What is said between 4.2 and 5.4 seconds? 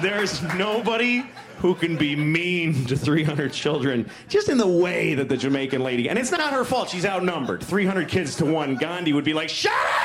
just in the way that the